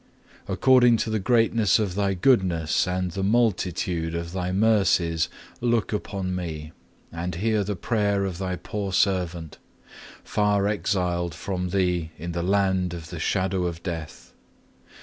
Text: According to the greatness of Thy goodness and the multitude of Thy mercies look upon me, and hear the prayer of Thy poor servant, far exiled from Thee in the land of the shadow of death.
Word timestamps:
According 0.47 0.97
to 0.97 1.11
the 1.11 1.19
greatness 1.19 1.77
of 1.77 1.93
Thy 1.93 2.15
goodness 2.15 2.87
and 2.87 3.11
the 3.11 3.21
multitude 3.21 4.15
of 4.15 4.31
Thy 4.31 4.51
mercies 4.51 5.29
look 5.59 5.93
upon 5.93 6.35
me, 6.35 6.71
and 7.11 7.35
hear 7.35 7.63
the 7.63 7.75
prayer 7.75 8.25
of 8.25 8.39
Thy 8.39 8.55
poor 8.55 8.91
servant, 8.93 9.59
far 10.23 10.67
exiled 10.67 11.35
from 11.35 11.69
Thee 11.69 12.09
in 12.17 12.31
the 12.31 12.41
land 12.41 12.95
of 12.95 13.11
the 13.11 13.19
shadow 13.19 13.65
of 13.67 13.83
death. 13.83 14.33